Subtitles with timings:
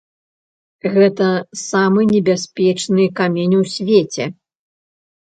[0.93, 1.27] Гэта
[1.71, 4.23] самы небяспечны камень у свеце.